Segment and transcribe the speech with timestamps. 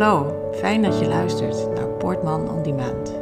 [0.00, 3.14] Hallo, fijn dat je luistert naar Portman on Demand.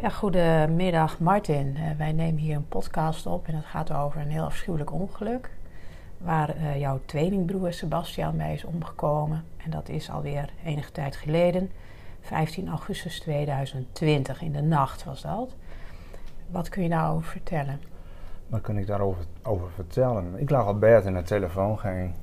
[0.00, 1.76] Ja, goedemiddag Martin.
[1.76, 5.50] Uh, wij nemen hier een podcast op en het gaat over een heel afschuwelijk ongeluk.
[6.18, 9.44] Waar uh, jouw tweelingbroer Sebastian bij is omgekomen.
[9.64, 11.70] En dat is alweer enige tijd geleden.
[12.20, 15.54] 15 augustus 2020, in de nacht was dat.
[16.50, 17.95] Wat kun je daarover vertellen?
[18.46, 20.38] Wat kan ik daarover over vertellen?
[20.38, 22.14] Ik lag op bed en de telefoon ging.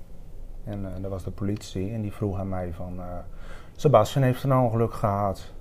[0.63, 2.93] En uh, dat was de politie en die vroeg aan mij van...
[2.99, 3.05] Uh,
[3.75, 5.53] Sebastian heeft een ongeluk gehad.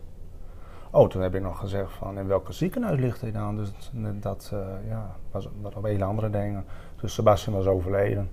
[0.91, 3.57] Oh, toen heb ik nog gezegd van in welke ziekenhuis ligt hij dan?
[3.57, 3.91] Dus
[4.21, 6.65] dat uh, ja, was, was op hele andere dingen.
[7.01, 8.31] Dus Sebastian was overleden.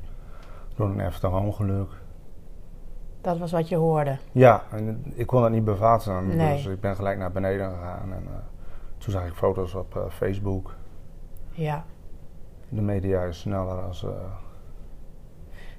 [0.75, 1.89] Door een heftig ongeluk.
[3.21, 4.17] Dat was wat je hoorde?
[4.31, 6.37] Ja, en ik kon het niet bevatten.
[6.37, 6.55] Nee.
[6.55, 8.13] Dus ik ben gelijk naar beneden gegaan.
[8.13, 8.27] En
[8.97, 10.75] toen zag ik foto's op Facebook.
[11.51, 11.83] Ja
[12.69, 14.03] de media is sneller als.
[14.03, 14.09] Uh...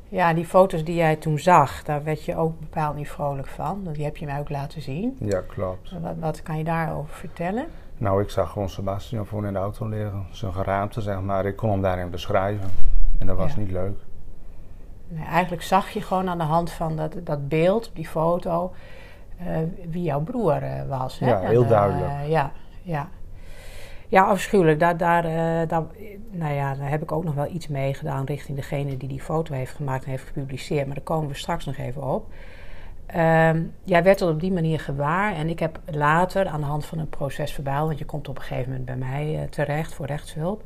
[0.08, 3.88] Ja, die foto's die jij toen zag, daar werd je ook bepaald niet vrolijk van.
[3.92, 5.16] Die heb je mij ook laten zien.
[5.20, 5.92] Ja, klopt.
[6.00, 7.66] Wat, wat kan je daarover vertellen?
[7.97, 10.27] Nou, ik zag gewoon Sebastian voor in de auto liggen.
[10.30, 11.47] Zijn geraamte, zeg maar.
[11.47, 12.70] Ik kon hem daarin beschrijven.
[13.19, 13.98] En dat was niet leuk.
[15.08, 18.72] Nee, eigenlijk zag je gewoon aan de hand van dat, dat beeld, die foto,
[19.41, 19.56] uh,
[19.91, 21.19] wie jouw broer uh, was.
[21.19, 21.28] Hè?
[21.28, 22.27] Ja, heel duidelijk.
[22.27, 23.08] ja, ja.
[24.11, 24.78] Ja, afschuwelijk.
[24.78, 25.83] Daar, uh, daar,
[26.30, 29.20] nou ja, daar heb ik ook nog wel iets mee gedaan richting degene die die
[29.20, 30.86] foto heeft gemaakt en heeft gepubliceerd.
[30.86, 32.27] Maar daar komen we straks nog even op.
[33.16, 35.34] Um, jij werd het op die manier gewaar.
[35.34, 38.42] En ik heb later aan de hand van een procesverbaal, want je komt op een
[38.42, 40.62] gegeven moment bij mij uh, terecht voor rechtshulp.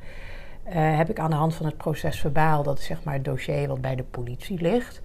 [0.67, 3.69] Uh, heb ik aan de hand van het procesverbaal, dat is zeg maar het dossier
[3.69, 5.03] wat bij de politie ligt,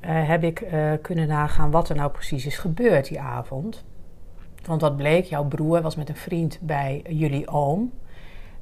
[0.00, 0.66] heb ik
[1.02, 3.84] kunnen nagaan wat er nou precies is gebeurd die avond.
[4.68, 7.92] Want wat bleek, jouw broer was met een vriend bij jullie oom.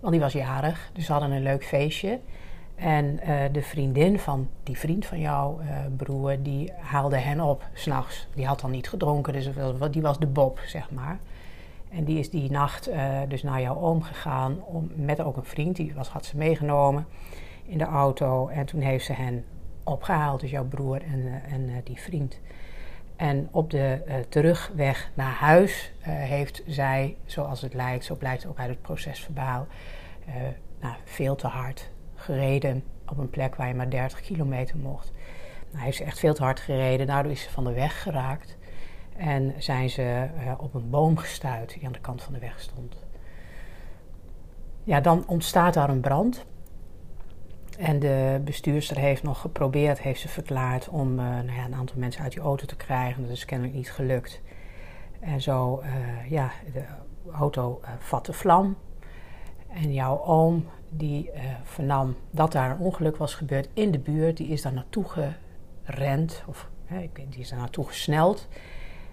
[0.00, 2.20] Want die was jarig, dus ze hadden een leuk feestje.
[2.74, 5.66] En uh, de vriendin van die vriend van jouw uh,
[5.96, 8.28] broer, die haalde hen op s'nachts.
[8.34, 9.48] Die had dan niet gedronken, dus
[9.90, 11.18] die was de Bob, zeg maar.
[11.88, 15.44] En die is die nacht uh, dus naar jouw oom gegaan, om, met ook een
[15.44, 17.06] vriend, die was, had ze meegenomen
[17.64, 18.48] in de auto.
[18.48, 19.44] En toen heeft ze hen
[19.84, 22.40] opgehaald, dus jouw broer en, en die vriend.
[23.16, 28.46] En op de uh, terugweg naar huis uh, heeft zij, zoals het lijkt, zo blijkt
[28.46, 29.66] ook uit het procesverbaal,
[30.28, 30.34] uh,
[30.80, 35.12] nou, veel te hard gereden op een plek waar je maar 30 kilometer mocht.
[35.70, 38.56] Nou, heeft ze echt veel te hard gereden, daardoor is ze van de weg geraakt.
[39.16, 40.28] En zijn ze
[40.58, 42.96] op een boom gestuurd die aan de kant van de weg stond.
[44.84, 46.44] Ja, dan ontstaat daar een brand.
[47.78, 51.96] En de bestuurster heeft nog geprobeerd, heeft ze verklaard, om uh, nou ja, een aantal
[51.98, 53.22] mensen uit die auto te krijgen.
[53.22, 54.40] Dat is kennelijk niet gelukt.
[55.20, 56.84] En zo, uh, ja, de
[57.32, 58.76] auto uh, vatte vlam.
[59.68, 61.30] En jouw oom, die
[61.62, 65.04] vernam dat daar een ongeluk was gebeurd in de buurt, die is daar naartoe
[65.84, 66.68] gerend, of
[67.12, 68.48] die is daar naartoe gesneld.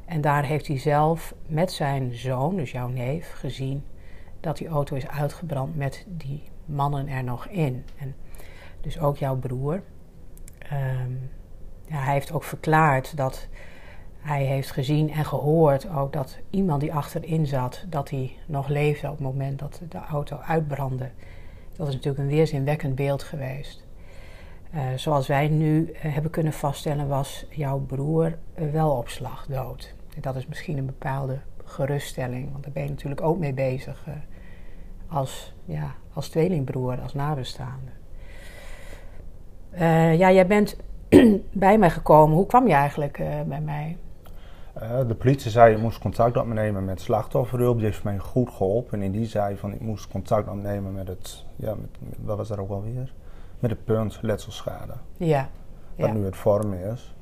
[0.05, 3.83] En daar heeft hij zelf met zijn zoon, dus jouw neef, gezien
[4.39, 7.85] dat die auto is uitgebrand met die mannen er nog in.
[7.97, 8.15] En
[8.83, 9.73] dus ook jouw broer.
[10.73, 11.29] Um,
[11.87, 13.47] ja, hij heeft ook verklaard dat
[14.19, 19.07] hij heeft gezien en gehoord ook dat iemand die achterin zat, dat hij nog leefde
[19.07, 21.09] op het moment dat de auto uitbrandde.
[21.75, 23.85] Dat is natuurlijk een weerzinwekkend beeld geweest.
[24.73, 29.45] Uh, zoals wij nu uh, hebben kunnen vaststellen, was jouw broer uh, wel op slag
[29.45, 29.93] dood.
[30.19, 34.07] Dat is misschien een bepaalde geruststelling, want daar ben je natuurlijk ook mee bezig
[35.07, 37.91] als, ja, als tweelingbroer, als nabestaande.
[39.73, 40.77] Uh, ja, jij bent
[41.51, 42.35] bij mij gekomen.
[42.35, 43.97] Hoe kwam je eigenlijk uh, bij mij?
[44.81, 47.75] Uh, de politie zei je moest contact opnemen met slachtofferhulp.
[47.75, 49.01] Die heeft mij goed geholpen.
[49.01, 52.47] En die zei van ik moest contact opnemen met het, ja, met, met, wat was
[52.47, 53.13] dat ook alweer?
[53.59, 54.93] Met het punt letselschade.
[55.17, 55.49] Ja.
[55.95, 56.13] Wat ja.
[56.13, 57.15] nu het vorm is.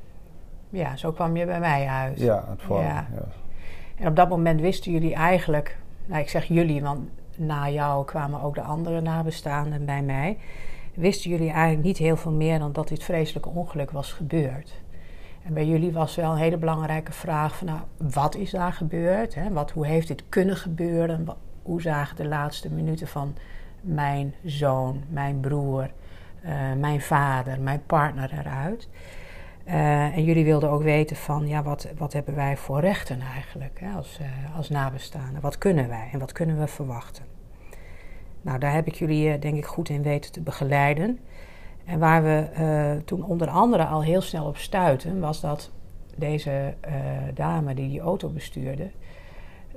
[0.70, 2.20] Ja, zo kwam je bij mij uit.
[2.20, 2.82] Ja, het vorm.
[2.82, 3.08] Ja.
[3.14, 3.26] ja.
[3.96, 8.42] En op dat moment wisten jullie eigenlijk, nou ik zeg jullie, want na jou kwamen
[8.42, 10.38] ook de andere nabestaanden bij mij
[10.94, 14.82] wisten jullie eigenlijk niet heel veel meer dan dat dit vreselijke ongeluk was gebeurd.
[15.44, 17.80] En bij jullie was wel een hele belangrijke vraag van, nou,
[18.14, 19.36] wat is daar gebeurd?
[19.36, 19.52] Hè?
[19.52, 21.28] Wat, hoe heeft dit kunnen gebeuren?
[21.62, 23.36] hoe zagen de laatste minuten van
[23.82, 25.92] mijn zoon, mijn broer,
[26.46, 28.90] uh, mijn vader, mijn partner eruit?
[29.68, 33.80] Uh, en jullie wilden ook weten van, ja, wat, wat hebben wij voor rechten eigenlijk
[33.80, 35.42] hè, als, uh, als nabestaanden?
[35.42, 37.26] Wat kunnen wij en wat kunnen we verwachten?
[38.42, 41.20] Nou, daar heb ik jullie denk ik goed in weten te begeleiden.
[41.86, 45.72] En waar we uh, toen onder andere al heel snel op stuiten, was dat
[46.16, 46.94] deze uh,
[47.34, 48.92] dame die die auto bestuurde,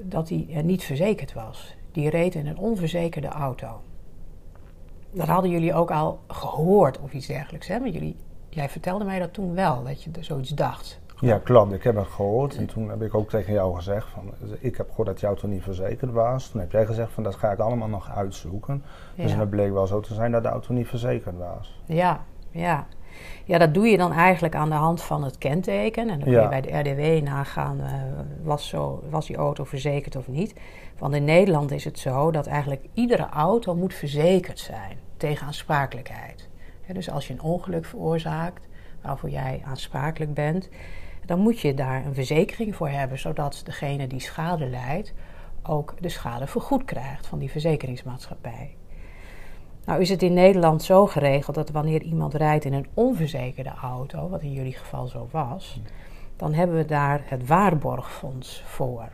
[0.01, 1.77] dat die niet verzekerd was.
[1.93, 3.81] Die reed in een onverzekerde auto.
[5.11, 7.79] dat hadden jullie ook al gehoord of iets dergelijks, hè?
[7.79, 8.17] Maar jullie,
[8.49, 11.01] jij vertelde mij dat toen wel, dat je er zoiets dacht.
[11.21, 11.73] Ja, klopt.
[11.73, 12.57] Ik heb het gehoord.
[12.57, 14.33] En toen heb ik ook tegen jou gezegd van...
[14.59, 16.49] Ik heb gehoord dat jouw auto niet verzekerd was.
[16.49, 18.83] Toen heb jij gezegd van dat ga ik allemaal nog uitzoeken.
[19.17, 21.81] Dus het bleek wel zo te zijn dat de auto niet verzekerd was.
[21.87, 22.87] Ja, ja.
[23.45, 26.03] Ja, dat doe je dan eigenlijk aan de hand van het kenteken.
[26.03, 26.49] En dan kun je Ja.
[26.49, 27.93] bij de RDW nagaan, eh,
[28.43, 30.55] was, zo, was die auto verzekerd of niet.
[30.99, 36.49] Want in Nederland is het zo dat eigenlijk iedere auto moet verzekerd zijn tegen aansprakelijkheid.
[36.93, 38.69] Dus als je een ongeluk veroorzaakt
[39.03, 40.69] waarvoor jij aansprakelijk bent,
[41.27, 45.15] dan moet je daar een verzekering voor hebben, zodat degene die schade leidt
[45.63, 48.77] ook de schade vergoed krijgt van die verzekeringsmaatschappij.
[49.85, 54.29] Nou is het in Nederland zo geregeld dat wanneer iemand rijdt in een onverzekerde auto,
[54.29, 55.81] wat in jullie geval zo was,
[56.37, 59.09] dan hebben we daar het waarborgfonds voor.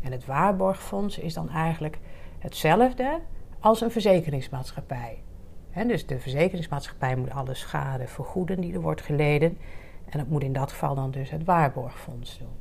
[0.00, 1.98] En het waarborgfonds is dan eigenlijk
[2.38, 3.20] hetzelfde
[3.60, 5.22] als een verzekeringsmaatschappij.
[5.86, 9.58] Dus de verzekeringsmaatschappij moet alle schade vergoeden die er wordt geleden.
[10.12, 12.60] En dat moet in dat geval dan dus het waarborgfonds doen.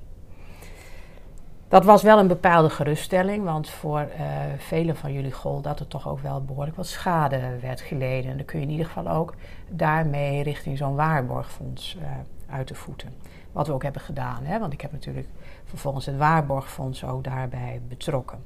[1.67, 4.25] Dat was wel een bepaalde geruststelling, want voor eh
[4.57, 8.31] velen van jullie gold dat er toch ook wel behoorlijk wat schade werd geleden.
[8.31, 9.33] En dan kun je in ieder geval ook
[9.69, 12.09] daarmee richting zo'n waarborgfonds eh,
[12.55, 13.13] uit de voeten.
[13.51, 14.59] Wat we ook hebben gedaan, hè?
[14.59, 15.27] want ik heb natuurlijk
[15.63, 18.39] vervolgens het waarborgfonds ook daarbij betrokken.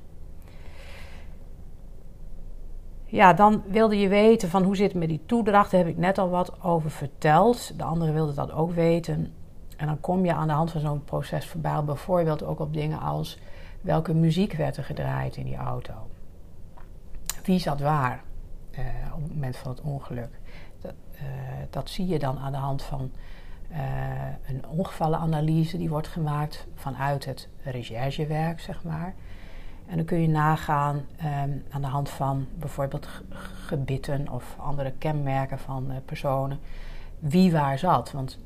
[3.15, 5.71] Ja, dan wilde je weten van hoe zit het met die toedracht.
[5.71, 7.77] Daar heb ik net al wat over verteld.
[7.77, 9.33] De anderen wilden dat ook weten.
[9.77, 12.99] En dan kom je aan de hand van zo'n proces verbaal bijvoorbeeld ook op dingen
[12.99, 13.39] als
[13.81, 15.93] welke muziek werd er gedraaid in die auto.
[17.43, 18.23] Wie zat waar
[18.71, 18.83] eh,
[19.15, 20.39] op het moment van het ongeluk.
[20.81, 21.23] Dat, eh,
[21.69, 23.11] dat zie je dan aan de hand van
[23.69, 23.79] eh,
[24.47, 29.13] een ongevallenanalyse die wordt gemaakt vanuit het recherchewerk, zeg maar.
[29.87, 33.23] En dan kun je nagaan ehm, aan de hand van bijvoorbeeld ge-
[33.65, 36.59] gebitten of andere kenmerken van eh, personen
[37.19, 38.11] wie waar zat.
[38.11, 38.39] Want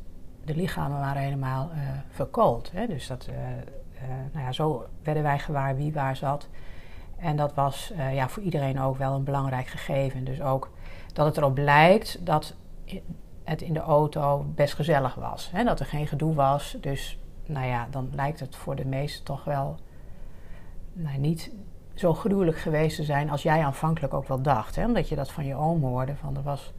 [0.46, 1.78] de lichamen waren helemaal eh
[2.10, 2.72] verkoold.
[2.72, 2.88] Hè?
[2.88, 6.48] Dus dat, eh, nou ja, zo werden wij gewaar wie waar zat.
[7.18, 10.24] En dat was ja, voor iedereen ook wel een belangrijk gegeven.
[10.24, 10.70] Dus ook
[11.14, 12.56] dat het erop lijkt dat
[13.44, 15.50] het in de auto best gezellig was.
[15.52, 15.64] Hè?
[15.64, 16.78] Dat er geen gedoe was.
[16.82, 19.76] Dus nou ja, dan lijkt het voor de meesten toch wel
[20.94, 21.52] nou, niet
[21.94, 24.76] zo gruwelijk geweest te zijn als jij aanvankelijk ook wel dacht.
[24.76, 24.86] Hè?
[24.86, 26.16] Omdat je dat van je oom hoorde.
[26.16, 26.74] Van er was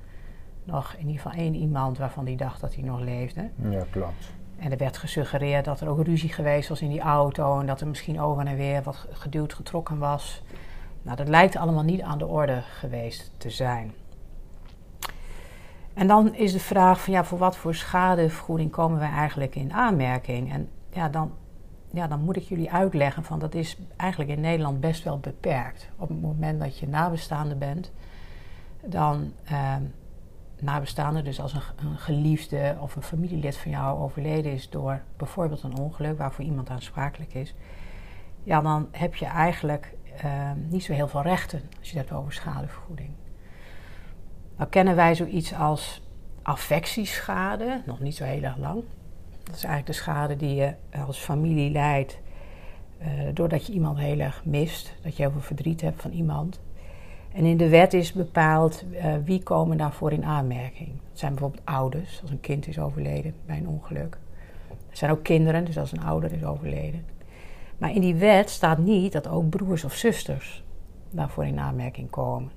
[0.64, 3.50] nog in ieder geval één iemand waarvan die dacht dat hij nog leefde.
[3.70, 4.32] Ja, klopt.
[4.58, 7.80] En er werd gesuggereerd dat er ook ruzie geweest was in die auto en dat
[7.80, 10.42] er misschien over en weer wat geduwd getrokken was.
[11.02, 13.92] Nou, dat lijkt allemaal niet aan de orde geweest te zijn.
[15.94, 19.72] En dan is de vraag van ja, voor wat voor schadevergoeding komen wij eigenlijk in
[19.72, 20.52] aanmerking?
[20.52, 21.32] En ja, dan,
[21.92, 25.88] ja, dan moet ik jullie uitleggen van dat is eigenlijk in Nederland best wel beperkt.
[25.96, 27.92] Op het moment dat je nabestaande bent,
[28.84, 29.82] dan ehm,
[30.60, 35.78] nabestaande, dus als een, geliefde of een familielid van jou overleden is door bijvoorbeeld een
[35.78, 37.54] ongeluk waarvoor iemand aansprakelijk is,
[38.42, 42.20] ja, dan heb je eigenlijk ehm, niet zo heel veel rechten als je het hebt
[42.20, 43.10] over schadevergoeding.
[44.56, 46.02] Nou kennen wij zoiets als
[46.42, 48.82] affectieschade, nog niet zo heel erg lang.
[49.50, 50.74] Dat is eigenlijk de schade die je
[51.06, 52.18] als familie leidt
[52.98, 56.60] eh, doordat je iemand heel erg mist, dat je heel veel verdriet hebt van iemand.
[57.32, 60.88] En in de wet is bepaald eh, wie komen daarvoor in aanmerking.
[60.88, 64.18] Dat zijn bijvoorbeeld ouders, als een kind is overleden bij een ongeluk.
[64.70, 67.04] Er zijn ook kinderen, dus als een ouder is overleden.
[67.78, 70.64] Maar in die wet staat niet dat ook broers of zusters
[71.10, 72.50] daarvoor in aanmerking komen.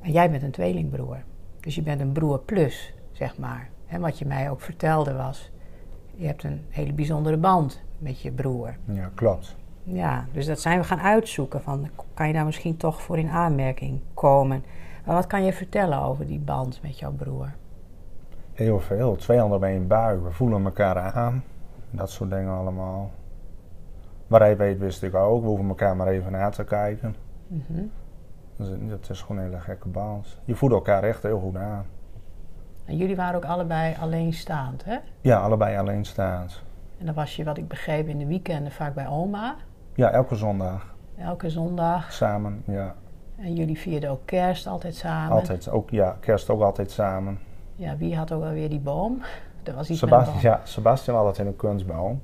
[0.00, 1.22] En jij bent een tweelingbroer.
[1.60, 3.70] Dus je bent een broer plus, zeg maar.
[3.86, 5.50] En wat je mij ook vertelde was,
[6.14, 8.76] je hebt een hele bijzondere band met je broer.
[8.84, 9.56] Ja, klopt.
[9.82, 11.62] Ja, dus dat zijn we gaan uitzoeken.
[11.62, 14.64] Van, kan je daar misschien toch voor in aanmerking komen?
[15.06, 17.54] Maar wat kan je vertellen over die band met jouw broer?
[18.52, 19.16] Heel veel.
[19.16, 20.18] Twee handen bij een bui.
[20.18, 21.44] We voelen elkaar aan.
[21.90, 23.10] Dat soort dingen allemaal.
[24.26, 25.42] Wat hij weet wist ik ook.
[25.42, 27.16] We hoeven elkaar maar even na te kijken.
[27.46, 27.82] Mhm.
[28.56, 30.38] Dus het is gewoon een hele gekke band.
[30.44, 31.86] Je voelt elkaar echt heel goed aan.
[32.84, 34.96] En jullie waren ook allebei alleenstaand, hè?
[35.20, 36.62] Ja, allebei alleenstaand.
[36.98, 39.54] En dan was je, wat ik begreep, in de weekenden vaak bij oma.
[39.94, 40.94] Ja, elke zondag.
[41.18, 42.12] Elke zondag.
[42.12, 42.94] Samen, ja.
[43.36, 45.36] En jullie vierden ook kerst altijd samen.
[45.36, 45.70] Altijd.
[45.70, 47.38] Ook, ja, kerst ook altijd samen.
[47.76, 49.20] Ja, wie had ook alweer die boom?
[49.62, 52.22] Er was iets Sebastian, ja, Sebastian had het in een kunstboom.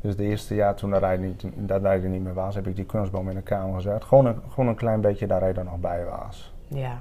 [0.00, 2.66] Dus de eerste jaar toen dat hij, niet, dat hij er niet meer was, heb
[2.66, 4.04] ik die kunstboom in de kamer gezet.
[4.04, 6.54] Gewoon een, gewoon een klein beetje dat hij er nog bij was.
[6.66, 7.00] Ja.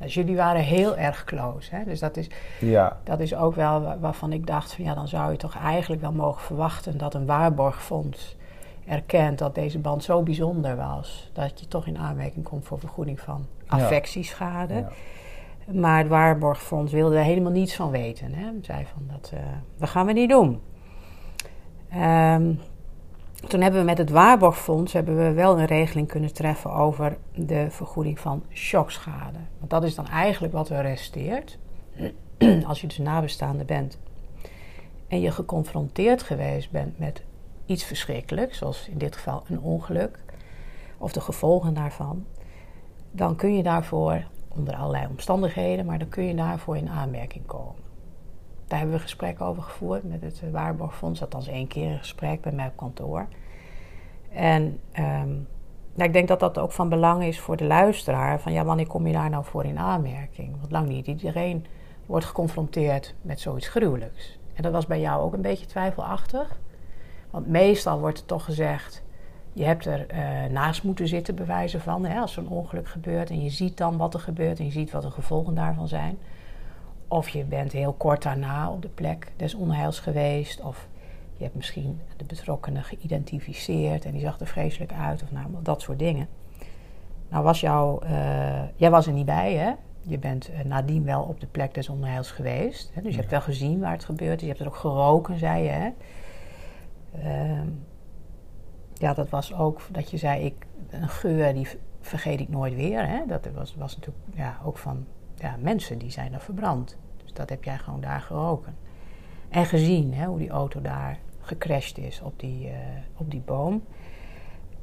[0.00, 1.84] Dus jullie waren heel erg close, hè?
[1.84, 2.26] Dus dat is,
[2.60, 5.56] Ja, dat is ook wel wa- waarvan ik dacht van ja, dan zou je toch
[5.56, 8.36] eigenlijk wel mogen verwachten dat een waarborgfonds
[8.86, 13.20] erkent dat deze band zo bijzonder was, dat je toch in aanmerking komt voor vergoeding
[13.20, 14.74] van affectieschade.
[14.74, 14.88] Ja.
[15.72, 18.32] Maar het Waarborgfonds wilde er helemaal niets van weten.
[18.34, 18.46] Hè.
[18.62, 19.40] Zei van dat, uh,
[19.78, 20.60] dat gaan we niet doen.
[21.96, 22.60] Um,
[23.48, 27.66] toen hebben we met het Waarborgfonds hebben we wel een regeling kunnen treffen over de
[27.70, 29.38] vergoeding van shockschade.
[29.58, 31.58] Want dat is dan eigenlijk wat er resteert.
[32.66, 33.98] Als je dus nabestaande bent
[35.08, 37.22] en je geconfronteerd geweest bent met
[37.66, 40.18] iets verschrikkelijks, zoals in dit geval een ongeluk
[40.98, 42.24] of de gevolgen daarvan,
[43.10, 47.89] dan kun je daarvoor onder allerlei omstandigheden, maar dan kun je daarvoor in aanmerking komen.
[48.70, 51.20] Daar hebben we gesprek over gevoerd met het Waarborgfonds.
[51.20, 53.26] Althans één keer een gesprek bij mij op kantoor.
[54.32, 54.62] En
[54.98, 55.46] um,
[55.94, 58.40] nou, ik denk dat dat ook van belang is voor de luisteraar.
[58.40, 60.56] Van ja, wanneer kom je daar nou voor in aanmerking?
[60.58, 61.66] Want lang niet iedereen
[62.06, 64.38] wordt geconfronteerd met zoiets gruwelijks.
[64.54, 66.58] En dat was bij jou ook een beetje twijfelachtig.
[67.30, 69.02] Want meestal wordt er toch gezegd...
[69.52, 72.04] je hebt er uh, naast moeten zitten, bewijzen van...
[72.04, 74.58] Hè, als zo'n ongeluk gebeurt en je ziet dan wat er gebeurt...
[74.58, 76.18] en je ziet wat de gevolgen daarvan zijn...
[77.10, 80.60] Of je bent heel kort daarna op de plek des onheils geweest.
[80.60, 80.88] Of
[81.36, 85.22] je hebt misschien de betrokkenen geïdentificeerd en die zag er vreselijk uit.
[85.22, 86.28] Of nou, dat soort dingen.
[87.28, 89.72] Nou was jou, uh, jij was er niet bij hè.
[90.00, 92.90] Je bent uh, nadien wel op de plek des onheils geweest.
[92.94, 93.02] Hè?
[93.02, 94.40] Dus je hebt wel gezien waar het gebeurt is.
[94.40, 95.90] Je hebt er ook geroken, zei je hè.
[97.24, 97.60] Uh,
[98.94, 101.68] ja, dat was ook dat je zei, ik, een geur die
[102.00, 103.06] vergeet ik nooit weer.
[103.08, 103.26] Hè?
[103.26, 105.06] Dat was, was natuurlijk ja, ook van
[105.40, 106.96] ja, mensen die zijn er verbrand.
[107.22, 108.76] Dus dat heb jij gewoon daar geroken.
[109.48, 112.74] En gezien hè, hoe die auto daar gecrashed is op die, uh,
[113.16, 113.82] op die boom.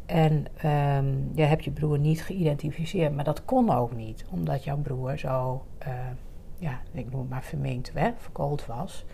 [0.05, 0.33] En
[0.65, 5.17] um, je hebt je broer niet geïdentificeerd, maar dat kon ook niet, omdat jouw broer
[5.17, 5.93] zo, uh,
[6.57, 9.05] ja, ik noem het maar verminkt, hè, verkoold was.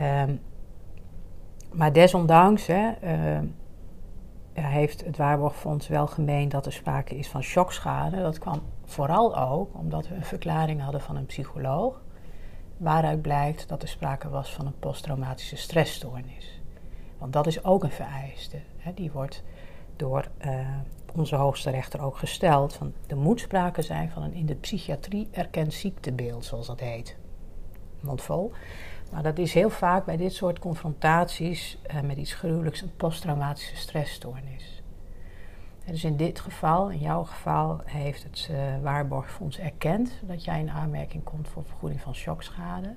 [0.00, 0.40] Um,
[1.72, 3.48] maar desondanks hè, uh,
[4.52, 8.16] heeft het Waarborgfonds wel gemeend dat er sprake is van shockschade.
[8.16, 12.02] Dat kwam vooral ook omdat we een verklaring hadden van een psycholoog,
[12.76, 16.60] waaruit blijkt dat er sprake was van een posttraumatische stressstoornis.
[17.18, 18.58] Want dat is ook een vereiste.
[18.76, 18.94] Hè.
[18.94, 19.42] Die wordt
[19.96, 20.68] door uh,
[21.14, 22.74] onze hoogste rechter ook gesteld.
[22.74, 27.16] Van, er moet sprake zijn van een in de psychiatrie erkend ziektebeeld, zoals dat heet.
[28.00, 28.52] Mondvol.
[29.12, 33.76] Maar dat is heel vaak bij dit soort confrontaties uh, met iets gruwelijks een posttraumatische
[33.76, 34.82] stressstoornis.
[35.84, 40.70] Dus in dit geval, in jouw geval, heeft het uh, Waarborgfonds erkend dat jij in
[40.70, 42.94] aanmerking komt voor vergoeding van shockschade.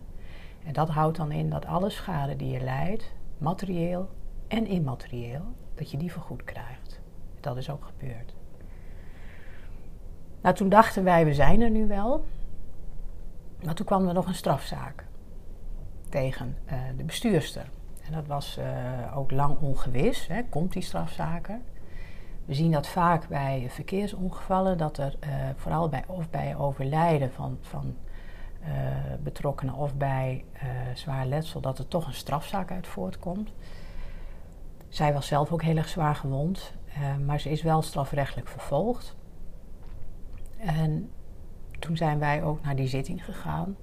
[0.65, 4.09] En dat houdt dan in dat alle schade die je leidt, materieel
[4.47, 5.41] en immaterieel,
[5.75, 6.99] dat je die vergoed krijgt.
[7.39, 8.33] Dat is ook gebeurd.
[10.41, 12.25] Nou, toen dachten wij, we zijn er nu wel.
[13.63, 15.05] Maar toen kwam er nog een strafzaak
[16.09, 17.69] tegen uh, de bestuurster.
[18.05, 20.27] En dat was uh, ook lang ongewis.
[20.27, 21.61] Hè, komt die strafzaken?
[22.47, 27.57] We zien dat vaak bij verkeersongevallen, dat er uh, vooral bij, of bij overlijden van,
[27.61, 27.95] van
[29.19, 30.45] betrokkenen of bij
[30.93, 33.53] zwaar letsel, dat er toch een strafzaak uit voortkomt.
[34.87, 36.73] Zij was zelf ook heel erg zwaar gewond,
[37.25, 39.15] maar ze is wel strafrechtelijk vervolgd.
[40.57, 41.11] En
[41.79, 43.75] toen zijn wij ook naar die zitting gegaan.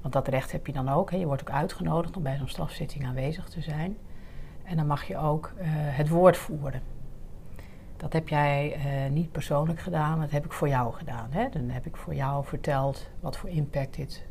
[0.00, 1.10] Want dat recht heb je dan ook.
[1.10, 1.16] Hè.
[1.16, 3.96] Je wordt ook uitgenodigd om bij zo'n strafzitting aanwezig te zijn.
[4.64, 6.82] En dan mag je ook het woord voeren.
[7.96, 11.28] Dat heb jij uh, niet persoonlijk gedaan, dat heb ik voor jou gedaan.
[11.30, 11.48] Hè.
[11.48, 14.26] Dan heb ik voor jou verteld wat voor impact dit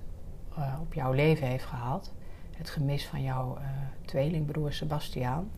[0.57, 2.13] uh, op jouw leven heeft gehad.
[2.57, 3.57] Het gemis van jouw
[4.05, 5.51] tweelingbroer Sebastiaan.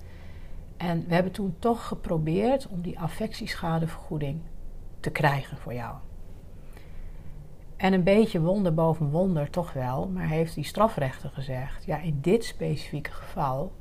[0.78, 4.42] En we hebben toen toch geprobeerd om die affectieschadevergoeding
[5.00, 5.96] te krijgen voor jou.
[7.78, 12.18] En een beetje wonder boven wonder toch wel, maar heeft die strafrechter gezegd: ja, in
[12.22, 13.72] dit specifieke geval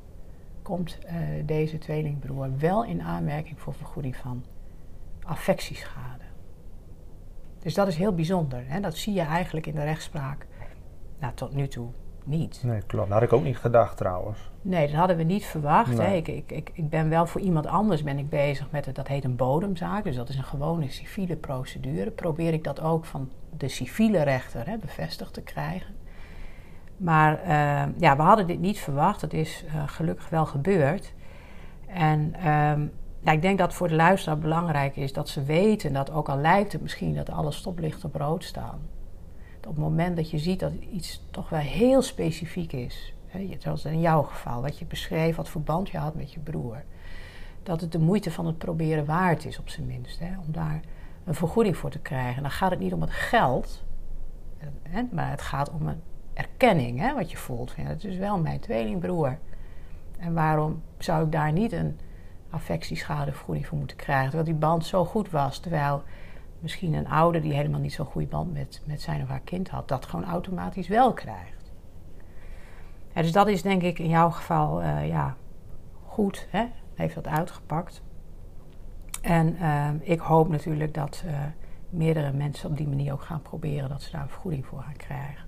[0.67, 1.11] komt uh,
[1.45, 4.43] deze tweelingbroer wel in aanmerking voor vergoeding van
[5.23, 6.23] affectieschade.
[7.59, 8.63] Dus dat is heel bijzonder.
[8.65, 8.79] Hè?
[8.79, 10.47] Dat zie je eigenlijk in de rechtspraak
[11.19, 11.87] nou, tot nu toe
[12.23, 12.61] niet.
[12.63, 13.09] Nee, klopt.
[13.09, 14.39] Dat had ik ook niet gedacht trouwens.
[14.61, 15.97] Nee, dat hadden we niet verwacht.
[15.97, 16.07] Nee.
[16.07, 16.15] Hè?
[16.15, 19.07] Ik, ik, ik, ik, ben wel voor iemand anders ben ik bezig met het, dat
[19.07, 20.03] heet een bodemzaak.
[20.03, 22.11] Dus dat is een gewone civiele procedure.
[22.11, 25.95] Probeer ik dat ook van de civiele rechter hè, bevestigd te krijgen.
[26.97, 29.21] Maar uh, ja, we hadden dit niet verwacht.
[29.21, 31.13] Het is uh, gelukkig wel gebeurd.
[31.87, 36.11] En um, nou, ik denk dat voor de luisteraar belangrijk is dat ze weten dat
[36.11, 38.79] ook al lijkt het misschien dat alle stoplichten op rood staan.
[39.59, 43.55] Dat op het moment dat je ziet dat iets toch wel heel specifiek is, hè,
[43.57, 46.83] zoals in jouw geval, wat je beschreef, wat verband je had met je broer,
[47.63, 50.19] dat het de moeite van het proberen waard is, op zijn minst.
[50.19, 50.81] Hè, om daar
[51.25, 52.41] een vergoeding voor te krijgen.
[52.41, 53.83] Dan gaat het niet om het geld,
[55.11, 56.01] maar het gaat om een
[56.37, 57.73] erkenning, hè, wat je voelt.
[57.77, 59.37] Ja, het is wel mijn tweelingbroer.
[60.17, 61.99] En waarom zou ik daar niet een,
[62.49, 64.29] affectieschadevergoeding voor moeten krijgen.
[64.29, 65.59] Terwijl die band zo goed was.
[65.59, 66.03] Terwijl
[66.59, 69.69] misschien een ouder die helemaal niet zo'n goede band met, met zijn of haar kind
[69.69, 71.71] had, dat gewoon automatisch wel krijgt.
[73.13, 75.35] dus dat is denk ik in jouw geval uh, ja,
[76.05, 76.65] goed, hè?
[76.95, 78.01] heeft dat uitgepakt.
[79.21, 81.39] En uh, ik hoop natuurlijk dat uh,
[81.89, 84.97] meerdere mensen op die manier ook gaan proberen dat ze daar een vergoeding voor gaan
[84.97, 85.46] krijgen.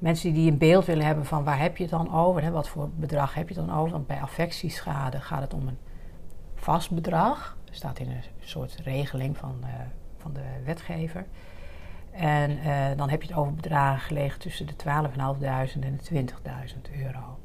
[0.00, 2.50] Mensen die een beeld willen hebben van waar heb je het dan over, hè?
[2.50, 5.78] wat voor bedrag heb je dan over, want bij affectieschade gaat het om een
[6.54, 7.56] vast bedrag.
[7.70, 9.68] Staat in een soort regeling van, uh,
[10.16, 11.26] van de wetgever.
[12.10, 16.24] En uh, dan heb je het over bedragen gelegen tussen de 12.500 en de
[16.90, 17.38] 20.000 euro.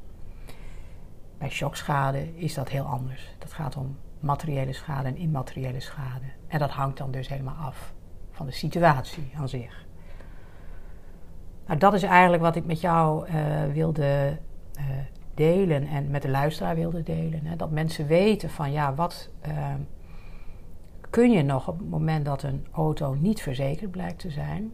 [1.37, 3.35] Bij shockschade is dat heel anders.
[3.39, 6.25] Dat gaat om materiële schade en immateriële schade.
[6.47, 7.93] En dat hangt dan dus helemaal af
[8.31, 9.84] van de situatie aan zich.
[11.67, 13.35] Nou, dat is eigenlijk wat ik met jou uh,
[13.73, 14.37] wilde
[14.77, 14.83] uh,
[15.33, 17.45] delen en met de luisteraar wilde delen.
[17.45, 17.55] Hè?
[17.55, 19.73] Dat mensen weten van ja, wat uh,
[21.09, 24.71] kun je nog op het moment dat een auto niet verzekerd blijkt te zijn.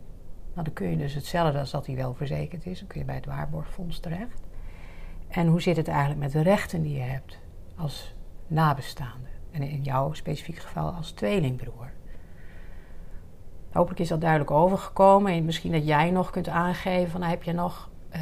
[0.53, 2.79] Nou, dan kun je dus hetzelfde als dat hij wel verzekerd is.
[2.79, 4.41] Dan kun je bij het waarborgfonds terecht.
[5.27, 7.39] En hoe zit het eigenlijk met de rechten die je hebt
[7.75, 8.15] als
[8.47, 9.27] nabestaande?
[9.51, 11.91] En in jouw specifiek geval als tweelingbroer.
[13.71, 15.31] Hopelijk is dat duidelijk overgekomen.
[15.31, 18.21] En misschien dat jij nog kunt aangeven: van, heb je nog uh,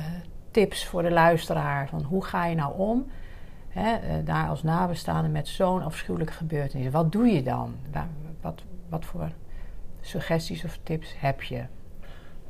[0.52, 1.88] tips voor de luisteraar?
[1.88, 3.06] Van hoe ga je nou om
[3.70, 6.92] hè, uh, daar als nabestaande met zo'n afschuwelijke gebeurtenis?
[6.92, 7.76] Wat doe je dan?
[8.42, 9.30] Wat, wat voor
[10.02, 11.64] suggesties of tips heb je?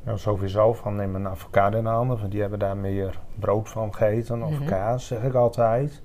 [0.02, 3.68] Nou, sowieso van neem een avocado in de handen, want die hebben daar meer brood
[3.68, 4.66] van gegeten of mm -hmm.
[4.66, 6.02] kaas, zeg ik altijd.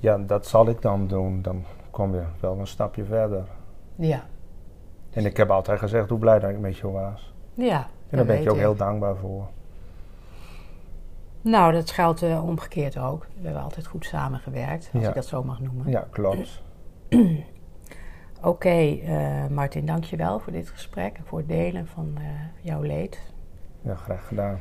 [0.00, 1.42] Ja, dat zal ik dan doen.
[1.42, 3.44] Dan kom je wel een stapje verder.
[3.94, 4.24] Ja.
[5.18, 7.34] En ik heb altijd gezegd hoe blij dat ik met je was.
[7.54, 7.88] Ja.
[8.10, 9.46] En daar ben ik je ook heel dankbaar voor.
[11.40, 13.26] Nou, dat geldt uh, omgekeerd ook.
[13.36, 15.08] We hebben altijd goed samengewerkt, als Ja.
[15.08, 15.90] ik dat zo mag noemen.
[15.90, 16.62] Ja, klopt.
[18.42, 22.24] Oké, eh, Martin, dank je wel voor dit gesprek en voor het delen van eh,
[22.60, 23.20] jouw leed.
[23.80, 24.60] Ja, graag gedaan.